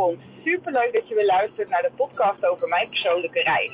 [0.00, 0.20] komt.
[0.44, 3.72] Super leuk dat je weer luistert naar de podcast over mijn persoonlijke reis.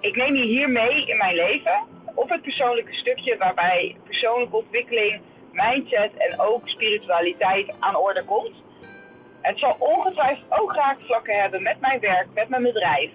[0.00, 1.78] Ik neem je hier mee in mijn leven
[2.14, 5.20] op het persoonlijke stukje waarbij persoonlijke ontwikkeling,
[5.52, 8.56] mindset en ook spiritualiteit aan orde komt.
[9.40, 13.10] Het zal ongetwijfeld ook raakvlakken hebben met mijn werk, met mijn bedrijf.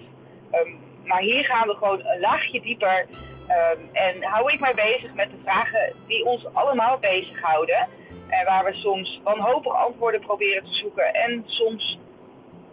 [0.51, 0.71] Ehm,
[1.07, 3.05] maar hier gaan we gewoon een laagje dieper
[3.49, 7.87] um, en hou ik mij bezig met de vragen die ons allemaal bezighouden.
[8.27, 11.13] En waar we soms wanhopig antwoorden proberen te zoeken.
[11.13, 11.99] En soms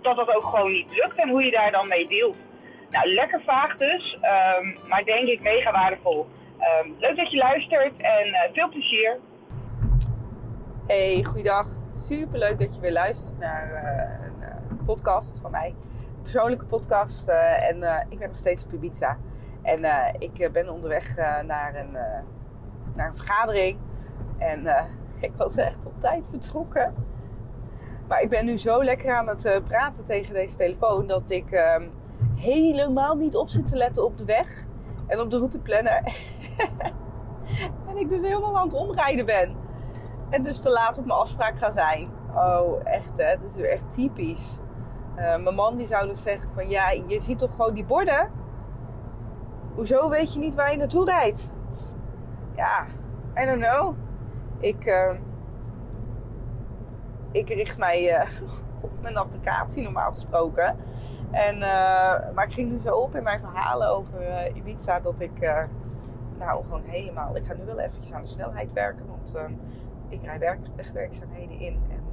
[0.03, 2.37] dat dat ook gewoon niet lukt en hoe je daar dan mee deelt.
[2.91, 4.19] Nou, lekker vaag dus,
[4.59, 6.27] um, maar denk ik mega waardevol.
[6.85, 9.19] Um, leuk dat je luistert en uh, veel plezier.
[10.87, 11.67] Hey, goeiedag.
[11.95, 15.75] Super leuk dat je weer luistert naar uh, een uh, podcast van mij.
[16.25, 17.29] Persoonlijke podcast.
[17.29, 19.17] en ik ben nog steeds op Ibiza.
[19.63, 19.85] En
[20.19, 21.17] ik ben onderweg
[21.47, 21.91] naar, een,
[22.95, 23.79] naar een vergadering.
[24.39, 24.67] En
[25.27, 26.95] ik was echt op tijd vertrokken.
[28.09, 31.89] Maar ik ben nu zo lekker aan het praten tegen deze telefoon dat ik ehm,
[32.35, 34.67] helemaal niet op zit te letten op de weg
[35.07, 36.03] en op de routeplanner.
[37.89, 39.57] en ik dus helemaal aan het omrijden ben.
[40.31, 42.09] En dus te laat op mijn afspraak ga zijn.
[42.35, 43.37] Oh, echt hè.
[43.41, 44.59] Dat is weer echt typisch.
[45.17, 46.69] Uh, mijn man die zou dus zeggen van...
[46.69, 48.31] Ja, je ziet toch gewoon die borden?
[49.75, 51.51] Hoezo weet je niet waar je naartoe rijdt?
[52.57, 52.87] Ja,
[53.43, 53.95] I don't know.
[54.59, 54.87] Ik...
[54.87, 55.15] Uh,
[57.33, 58.31] ik richt mij uh,
[58.81, 60.77] op mijn navigatie normaal gesproken.
[61.31, 61.59] En,
[62.35, 65.41] maar ik ging nu zo op in mijn verhalen over Ibiza dat ik
[66.39, 67.37] nou gewoon helemaal.
[67.37, 69.35] Ik ga nu wel eventjes aan de snelheid werken, want
[70.09, 71.83] ik rij werk, wegwerkzaamheden in.
[71.91, 72.04] En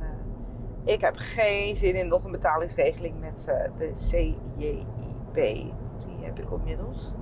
[0.84, 5.36] ik heb geen zin in nog een betalingsregeling met uh, de CJIB.
[5.98, 7.14] Die heb ik inmiddels.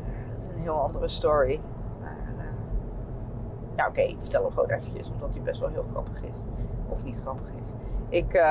[0.00, 1.60] Uh, dat is een heel andere story.
[2.00, 2.54] Maar,
[3.76, 6.38] ja, oké, ik vertel hem gewoon eventjes, omdat die best wel heel grappig is.
[6.88, 7.70] Of niet grappig is.
[8.08, 8.42] Ik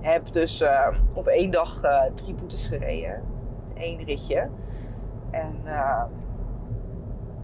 [0.00, 0.64] heb dus
[1.12, 1.80] op één dag
[2.14, 3.22] drie boetes gereden.
[3.74, 4.48] Eén ritje.
[5.30, 5.56] En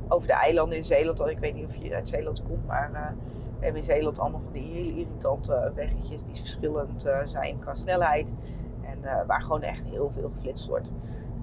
[0.08, 1.20] over de eilanden in Zeeland.
[1.20, 3.14] Ik weet niet of je uit Zeeland komt, maar
[3.60, 7.75] we hebben in Zeeland allemaal van die hele irritante weggetjes die verschillend uh, zijn qua
[7.75, 8.34] snelheid.
[8.82, 10.91] En uh, waar gewoon echt heel veel geflitst wordt.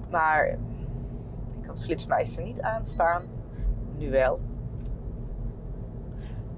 [0.09, 0.47] Maar
[1.61, 3.23] ik had flitsmeister niet aanstaan.
[3.97, 4.39] Nu wel.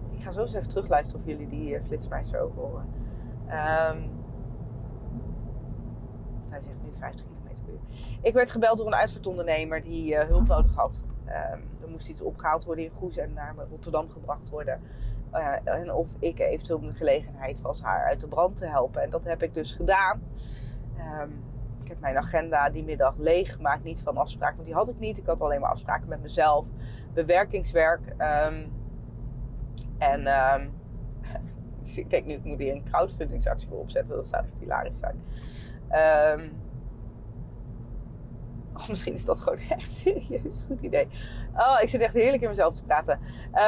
[0.10, 2.86] Ik ga zo eens even terugluisteren of jullie die flitsmeister ook horen.
[3.46, 4.10] Um,
[6.50, 7.80] hij zegt nu 50 km per uur.
[8.22, 11.04] Ik werd gebeld door een uitvaartondernemer die hulp nodig had.
[11.26, 14.82] Um, er moest iets opgehaald worden in Goes en naar Rotterdam gebracht worden.
[15.34, 19.02] Uh, en of ik eventueel een gelegenheid was haar uit de brand te helpen.
[19.02, 20.22] En dat heb ik dus gedaan.
[21.22, 21.44] Um,
[21.82, 23.84] ik heb mijn agenda die middag leeg gemaakt.
[23.84, 25.18] Niet van afspraken, want die had ik niet.
[25.18, 26.68] Ik had alleen maar afspraken met mezelf.
[27.14, 28.02] Bewerkingswerk.
[28.08, 28.72] Um,
[29.98, 30.28] en
[31.96, 34.16] ik denk nu, ik moet hier een crowdfundingsactie voor opzetten.
[34.16, 35.24] Dat zou echt hilarisch zijn.
[38.80, 41.08] Oh, misschien is dat gewoon echt serieus goed idee.
[41.56, 43.20] Oh, ik zit echt heerlijk in mezelf te praten.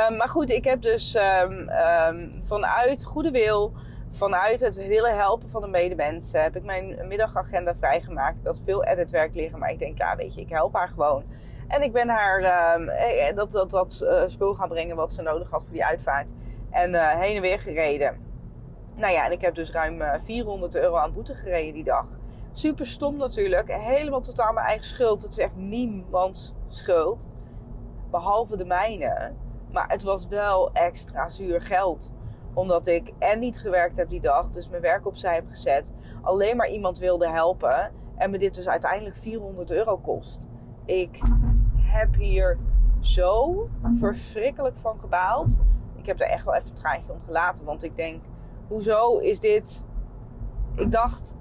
[0.09, 3.73] Um, maar goed, ik heb dus um, um, vanuit goede wil,
[4.09, 8.39] vanuit het willen helpen van de medemensen, heb ik mijn middagagenda vrijgemaakt.
[8.39, 11.23] Ik had veel editwerk liggen, maar ik denk, ja, weet je, ik help haar gewoon.
[11.67, 15.21] En ik ben haar eh, eh, dat, dat, dat uh, spul gaan brengen wat ze
[15.21, 16.31] nodig had voor die uitvaart.
[16.69, 18.17] En heen en weer gereden.
[18.95, 22.05] Nou ja, en ik heb dus ruim 400 euro aan boete gereden die dag.
[22.53, 23.72] Super stom natuurlijk.
[23.73, 25.22] Helemaal totaal mijn eigen schuld.
[25.22, 27.28] Het is echt niemands schuld.
[28.09, 29.34] Behalve de mijne.
[29.72, 32.12] Maar het was wel extra zuur geld.
[32.53, 34.51] Omdat ik en niet gewerkt heb die dag.
[34.51, 35.94] Dus mijn werk opzij heb gezet.
[36.22, 37.91] Alleen maar iemand wilde helpen.
[38.16, 40.41] En me dit dus uiteindelijk 400 euro kost.
[40.85, 41.19] Ik
[41.75, 42.57] heb hier
[43.00, 45.57] zo verschrikkelijk van gebaald.
[45.95, 47.66] Ik heb er echt wel even een om gelaten.
[47.66, 48.23] Want ik denk,
[48.68, 49.83] hoezo is dit...
[50.75, 51.35] Ik dacht,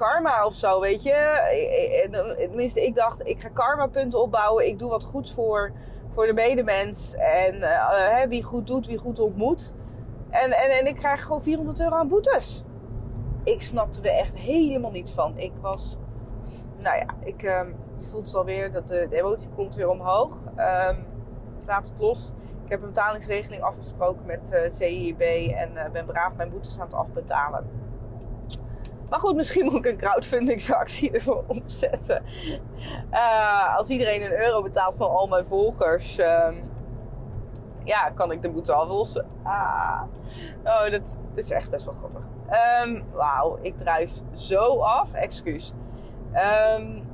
[0.00, 2.38] karma of zo, weet je.
[2.38, 4.66] Tenminste, ik dacht, ik ga karma punten opbouwen.
[4.66, 5.72] Ik doe wat goeds voor,
[6.08, 7.14] voor de medemens.
[7.14, 7.64] En
[8.28, 9.74] wie goed doet, wie goed ontmoet.
[10.30, 12.64] En, en, en ik krijg gewoon 400 euro aan boetes.
[13.44, 15.38] Ik snapte er echt helemaal niets van.
[15.38, 15.98] Ik was,
[16.76, 17.62] nou ja, ik uh,
[17.98, 20.36] je voelt het alweer, dat de, de, emotie komt weer omhoog.
[20.56, 21.06] Um,
[21.66, 22.32] laat het los.
[22.64, 25.20] Ik heb een betalingsregeling afgesproken met uh, CIB
[25.54, 27.89] en ben braaf mijn boetes aan het afbetalen.
[29.10, 32.22] Maar goed, misschien moet ik een crowdfundingsactie ervoor opzetten.
[33.12, 36.48] Uh, als iedereen een euro betaalt van al mijn volgers, uh,
[37.84, 39.26] ja, kan ik de boete aflossen.
[39.42, 40.02] Ah.
[40.64, 42.22] Oh, dat, dat, is echt best wel grappig.
[42.84, 45.12] Um, Wauw, ik drijf zo af.
[45.12, 45.74] Excuus.
[46.78, 47.08] Um,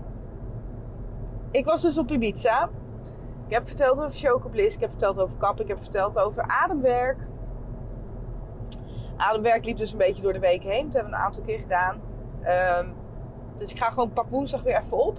[1.51, 2.71] ik was dus op Ibiza.
[3.47, 4.75] Ik heb verteld over Chocobliss.
[4.75, 5.61] Ik heb verteld over kap.
[5.61, 7.19] Ik heb verteld over ademwerk.
[9.17, 10.85] Ademwerk liep dus een beetje door de week heen.
[10.85, 12.01] Dat hebben we een aantal keer gedaan.
[12.43, 12.89] Ehm,
[13.59, 15.19] dus ik ga gewoon pak woensdag weer even op.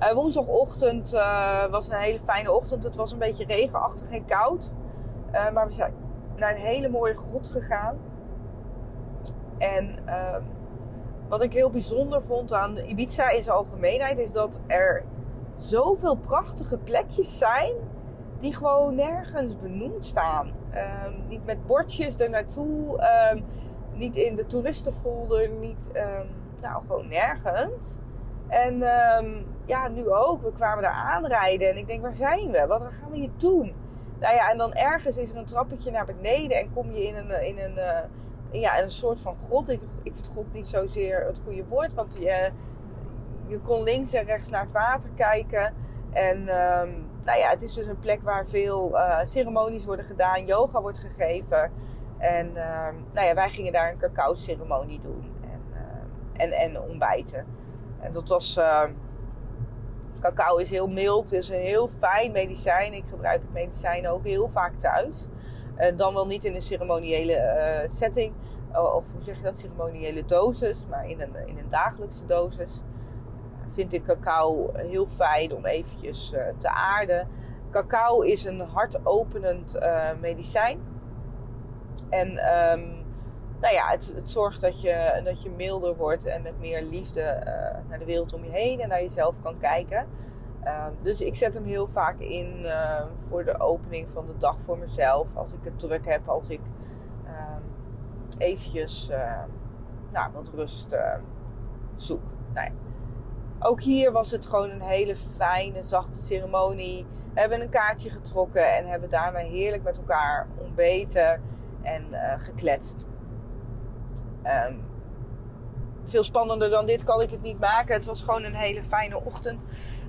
[0.00, 2.84] Uh, woensdagochtend uh, was een hele fijne ochtend.
[2.84, 4.72] Het was een beetje regenachtig en koud.
[5.32, 5.94] Uh, maar we zijn
[6.36, 7.98] naar een hele mooie grot gegaan.
[9.58, 10.42] En ehm,
[11.28, 15.04] wat ik heel bijzonder vond aan Ibiza in zijn algemeenheid is dat er
[15.56, 17.74] zoveel prachtige plekjes zijn
[18.40, 20.46] die gewoon nergens benoemd staan.
[20.46, 23.44] Um, niet met bordjes er naartoe, um,
[23.92, 25.90] niet in de toeristenfolder, niet,
[26.60, 27.98] nou gewoon nergens.
[28.48, 28.78] En
[29.64, 30.42] ja, nu ook.
[30.42, 32.66] We kwamen daar aanrijden en ik denk, waar zijn we?
[32.66, 33.74] Wat gaan we hier doen?
[34.20, 37.16] Nou ja, en dan ergens is er een trappetje naar beneden en kom je in
[37.16, 39.68] een, in een, uh, ja, een soort van grot.
[39.68, 42.50] Ik, ik vind God niet zozeer het goede woord, want je,
[43.46, 45.74] je kon links en rechts naar het water kijken.
[46.12, 46.48] En
[47.30, 50.98] nou ja, het is dus een plek waar veel uh, ceremonies worden gedaan, yoga wordt
[50.98, 51.72] gegeven.
[52.18, 56.80] En um, nou ja, wij gingen daar een cacao ceremonie doen en, uh, en, en
[56.80, 57.46] ontbijten.
[58.00, 58.60] En dat was
[60.20, 62.92] Cacao is heel mild, is een heel fijn medicijn.
[62.92, 65.26] Ik gebruik het medicijn ook heel vaak thuis.
[65.96, 68.32] Dan wel niet in een ceremoniële uh, setting,
[68.72, 72.82] of hoe zeg je dat, ceremoniële dosis, maar in een, in een dagelijkse dosis.
[73.72, 77.28] Vind ik cacao heel fijn om eventjes uh, te aarden.
[77.70, 79.78] Cacao is een hartopenend
[80.20, 80.80] medicijn.
[82.08, 83.00] En um,
[83.60, 87.20] nou ja, het, het, zorgt dat je, dat je milder wordt en met meer liefde
[87.20, 90.06] uh, naar de wereld om je heen en naar jezelf kan kijken.
[90.64, 94.60] Uh, dus ik zet hem heel vaak in uh, voor de opening van de dag
[94.60, 95.36] voor mezelf.
[95.36, 96.60] Als ik het druk heb, als ik
[97.26, 97.62] ehm,
[98.38, 99.10] eventjes
[100.12, 100.96] nou, wat rust
[101.96, 102.22] zoek.
[102.54, 102.70] Nou.
[103.62, 107.06] Ook hier was het gewoon een hele fijne, zachte ceremonie.
[107.34, 111.42] We hebben een kaartje getrokken en hebben daarna heerlijk met elkaar ontbeten
[111.82, 112.04] en
[112.38, 113.06] gekletst.
[114.44, 114.84] Um,
[116.04, 117.94] veel spannender dan dit kan ik het niet maken.
[117.94, 119.60] Het was gewoon een hele fijne ochtend.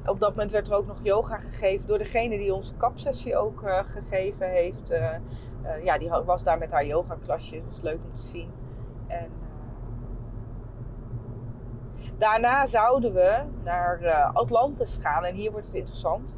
[0.06, 3.62] Op dat moment werd er ook nog yoga gegeven door degene die onze kapsessie ook
[3.62, 4.92] uh, gegeven heeft.
[4.92, 5.10] Uh,
[5.84, 7.56] ja, die was daar met haar yoga klasje.
[7.56, 8.52] Dat was leuk om te zien.
[9.08, 9.30] En
[12.22, 15.24] daarna zouden we naar Atlantis gaan.
[15.24, 16.38] En hier wordt het interessant.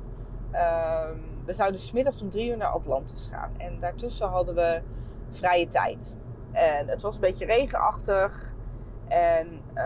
[0.51, 3.51] Ehm, we zouden smiddags om drie uur naar Atlantis gaan.
[3.57, 4.81] En daartussen hadden we
[5.29, 6.15] vrije tijd.
[6.51, 8.53] En het was een beetje regenachtig.
[9.07, 9.83] En uh,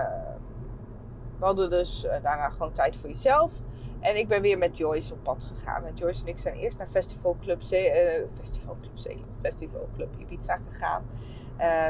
[1.40, 3.54] we hadden dus uh, daarna gewoon tijd voor jezelf.
[4.00, 5.86] En ik ben weer met Joyce op pad gegaan.
[5.86, 7.70] En Joyce en ik zijn eerst naar Festival Club, uh,
[8.40, 11.06] Festival Club Zeeland, Festival Club Ibiza gegaan.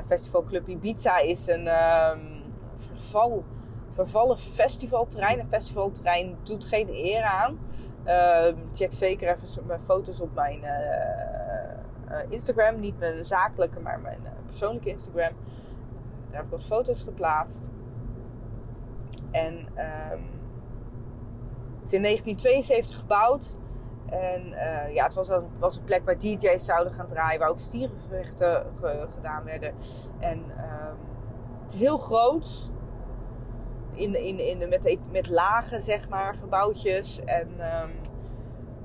[0.05, 2.43] Festival Club Ibiza is een um,
[2.75, 3.43] verval,
[3.97, 5.39] vervallen festivalterrein.
[5.39, 7.59] Een festivalterrein doet geen eer aan.
[8.03, 12.79] Ehm, check zeker even mijn foto's op mijn uh, Instagram.
[12.79, 15.33] Niet mijn zakelijke, maar mijn uh, persoonlijke Instagram.
[16.29, 17.69] Daar heb ik wat foto's geplaatst.
[19.31, 20.25] En um,
[21.79, 23.57] het is in 1972 gebouwd.
[24.09, 24.49] En
[24.93, 28.65] ja, het was, een, was een plek waar DJ's zouden gaan draaien, waar ook stierengevechten
[28.79, 29.73] ge, gedaan werden.
[30.19, 30.97] En um,
[31.63, 32.71] het is heel groot.
[33.97, 35.27] In, in, in, met, met
[35.83, 37.19] zeg maar, gebouwtjes.
[37.25, 37.91] En um,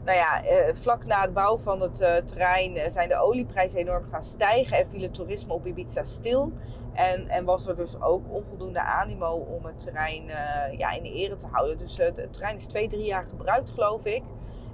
[0.04, 3.78] nou ja, eh, vlak na het bouwen van het uh, terrein eh, zijn de olieprijzen
[3.78, 6.52] enorm gaan stijgen en viel het toerisme op Ibiza stil.
[6.92, 11.36] En, en was er dus ook onvoldoende animo om het terrein uh, ja, in ere
[11.36, 11.78] te houden.
[11.78, 14.22] Dus het terrein is twee, drie jaar gebruikt, geloof ik.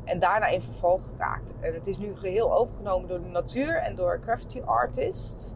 [0.05, 1.53] En daarna in verval geraakt.
[1.61, 5.55] En het is nu geheel overgenomen door de natuur en door graffiti artists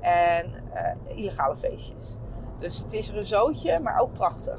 [0.00, 0.54] en
[1.08, 2.16] illegale feestjes.
[2.60, 4.58] Dus het is een zootje, maar ook prachtig.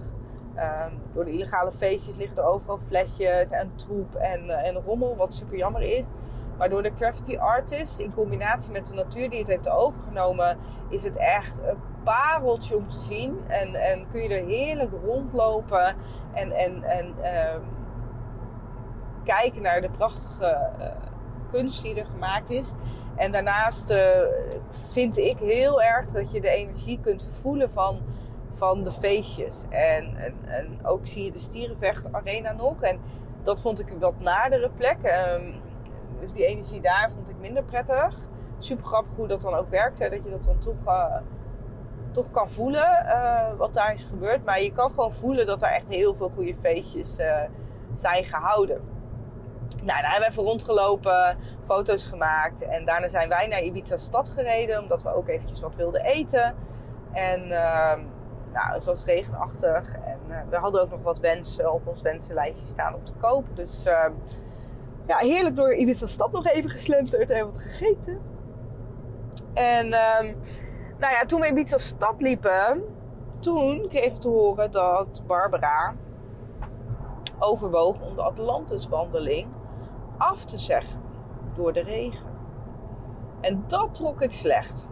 [0.55, 5.15] Um, door de illegale feestjes liggen er overal flesjes en troep en, uh, en rommel,
[5.15, 6.05] wat super jammer is.
[6.57, 10.57] Maar door de graffiti artist in combinatie met de natuur die het heeft overgenomen,
[10.89, 13.39] is het echt een pareltje om te zien.
[13.47, 15.95] En, en kun je er heerlijk rondlopen
[16.33, 17.63] en, en, en um,
[19.23, 20.85] kijken naar de prachtige uh,
[21.51, 22.73] kunst die er gemaakt is.
[23.15, 23.97] En daarnaast uh,
[24.91, 27.99] vind ik heel erg dat je de energie kunt voelen van
[28.51, 29.65] van de feestjes.
[29.69, 30.15] En,
[30.45, 32.81] en, ook zie je de Stierenvecht Arena nog.
[32.81, 32.99] En
[33.43, 34.97] dat vond ik een wat nadere plek.
[35.03, 35.61] Um,
[36.19, 38.15] dus die energie daar vond ik minder prettig.
[38.59, 39.99] Super grappig hoe dat dan ook werkt.
[39.99, 41.15] Dat je dat dan toch, uh,
[42.11, 44.45] toch kan voelen uh, wat daar is gebeurd.
[44.45, 47.15] Maar je kan gewoon voelen dat er echt heel veel goede feestjes
[47.93, 48.81] zijn gehouden.
[49.75, 52.61] Nou, daar hebben we even rondgelopen, foto's gemaakt.
[52.61, 54.81] En daarna zijn wij naar Ibiza stad gereden.
[54.81, 56.55] Omdat we ook eventjes wat wilden eten.
[57.11, 57.99] En ehm,
[58.53, 62.67] nou, het was regenachtig en uh, we hadden ook nog wat wensen op ons wensenlijstje
[62.67, 63.55] staan om te kopen.
[63.55, 64.05] Dus uh,
[65.07, 68.21] ja, heerlijk door Ibiza stad nog even geslenterd en wat gegeten.
[69.53, 70.35] En um,
[70.97, 72.83] nou ja, toen we Ibiza stad liepen,
[73.39, 75.93] toen kreeg ik te horen dat Barbara
[77.39, 79.47] overwoog om de Atlantiswandeling
[80.21, 81.01] af te zeggen
[81.55, 82.29] door de regen.
[83.41, 84.87] En dat trok ik slecht.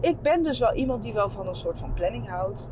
[0.00, 2.68] Ik ben dus wel iemand die wel van een soort van planning houdt.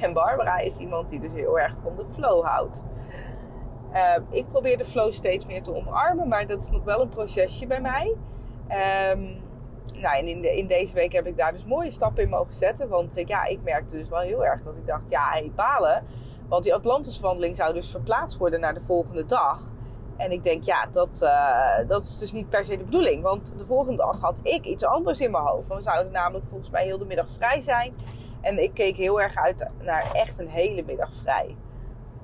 [0.00, 2.84] En Barbara is iemand die dus heel erg van de flow houdt.
[3.92, 7.08] Uh, ik probeer de flow steeds meer te omarmen, maar dat is nog wel een
[7.08, 8.16] procesje bij mij.
[9.12, 9.42] Um,
[10.00, 12.88] nou, en in, in, deze week heb ik daar dus mooie stappen in mogen zetten.
[12.88, 16.04] Want ja, ik merkte dus wel heel erg dat ik dacht, ja, hey, balen.
[16.50, 19.60] Want die Atlantiswandeling zou dus verplaatst worden naar de volgende dag.
[20.16, 23.22] En ik denk, ja, dat, uh, dat is dus niet per se de bedoeling.
[23.22, 25.68] Want de volgende dag had ik iets anders in mijn hoofd.
[25.68, 27.94] We zouden namelijk volgens mij heel de middag vrij zijn.
[28.40, 31.56] En ik keek heel erg uit naar echt een hele middag vrij.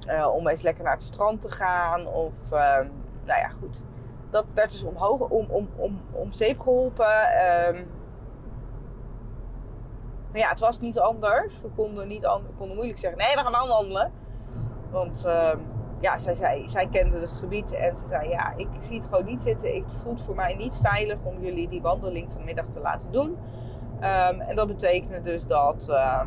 [0.08, 2.06] Uh, om eens lekker naar het strand te gaan.
[2.06, 2.78] Of, uh,
[3.24, 3.80] nou ja, goed.
[4.30, 7.16] Dat werd dus omhoog, om, om, om, om zeep geholpen.
[7.68, 7.86] Um,
[10.36, 11.60] maar ja, het was niet anders.
[11.60, 14.12] We konden, niet we konden moeilijk zeggen, nee, we gaan dan wandelen.
[14.90, 15.52] Want uh,
[16.00, 19.24] ja, zij, zei, zij kende het gebied en ze zei, ja, ik zie het gewoon
[19.24, 19.74] niet zitten.
[19.74, 23.38] Het voelt voor mij niet veilig om jullie die wandeling vanmiddag te laten doen.
[23.96, 26.20] Um, en dat betekende dus dat, uh,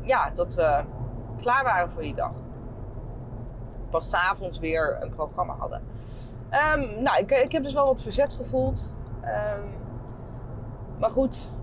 [0.00, 0.84] ja, dat we
[1.40, 2.32] klaar waren voor die dag.
[3.90, 5.82] Pas s'avonds weer een programma hadden.
[7.02, 8.94] Nou, ik, ik, heb dus wel wat verzet gevoeld.
[10.98, 11.54] Maar goed,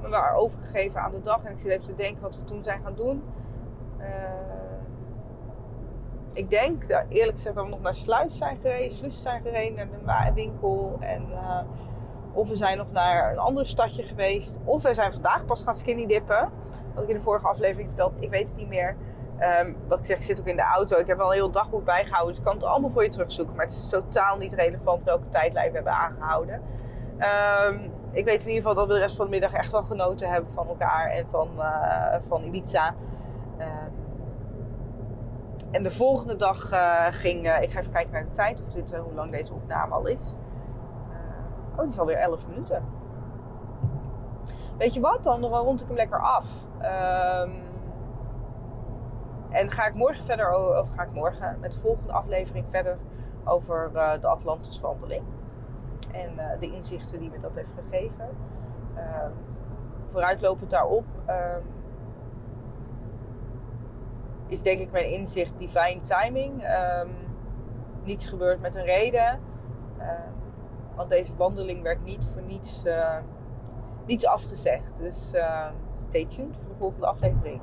[0.00, 1.44] we waren overgegeven aan de dag.
[1.44, 3.22] En ik zit even te denken wat we toen zijn gaan doen.
[3.98, 4.06] Uh,
[6.32, 8.94] ik denk, dat, eerlijk gezegd, dat we nog naar Sluis zijn gereden.
[8.94, 10.96] Sluis zijn gereden, naar de winkel.
[11.00, 11.60] En, uh,
[12.32, 14.58] of we zijn nog naar een ander stadje geweest.
[14.64, 16.50] Of we zijn vandaag pas gaan skinny dippen.
[16.94, 18.14] Wat ik in de vorige aflevering vertelde.
[18.20, 18.96] Ik weet het niet meer.
[19.40, 20.96] Um, wat ik zeg, ik zit ook in de auto.
[20.96, 22.28] Ik heb wel een heel dagboek bijgehouden.
[22.28, 23.56] Dus ik kan het allemaal voor je terugzoeken.
[23.56, 26.62] Maar het is totaal niet relevant welke tijdlijn we hebben aangehouden.
[27.18, 29.82] Um, ik weet in ieder geval dat we de rest van de middag echt wel
[29.82, 32.94] genoten hebben van elkaar en van, uh, van Ibiza.
[33.58, 33.92] Um,
[35.70, 38.96] en de volgende dag uh, ging, ik ga even kijken naar de tijd, of dit,
[38.96, 40.34] hoe lang deze opname al is.
[41.72, 42.84] oh, die is alweer 11 minuten.
[44.78, 46.68] Weet je wat, dan rond ik hem lekker af.
[46.76, 47.66] Um,
[49.50, 52.98] en ga ik morgen verder, of ga ik morgen met de volgende aflevering verder
[53.44, 55.22] over de Atlantiswandeling.
[56.12, 58.28] En uh, de inzichten die me dat heeft gegeven.
[58.96, 59.26] Uh,
[60.08, 61.62] vooruitlopend daarop um,
[64.46, 66.62] is denk ik mijn inzicht divine timing.
[66.62, 67.10] Um,
[68.02, 69.40] niets gebeurt met een reden.
[70.96, 72.84] want deze wandeling werd niet voor niets,
[74.06, 74.96] niets afgezegd.
[74.96, 75.34] Dus
[76.00, 77.60] stay tuned voor de volgende aflevering.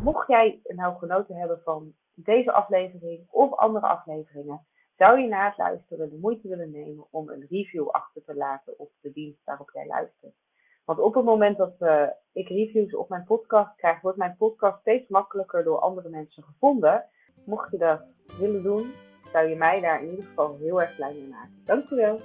[0.00, 4.66] Mocht jij nou genoten hebben van deze aflevering of andere afleveringen,
[5.04, 8.90] zou je na luisteren de moeite willen nemen om een review achter te laten op
[9.00, 10.34] de dienst waarop jij luistert.
[10.84, 14.80] Want op het moment dat uh, ik reviews op mijn podcast krijg, wordt mijn podcast
[14.80, 17.04] steeds makkelijker door andere mensen gevonden.
[17.44, 18.02] Mocht je dat
[18.38, 18.92] willen doen,
[19.32, 21.62] zou je mij daar in ieder geval heel erg blij mee maken.
[21.64, 22.18] Dankjewel.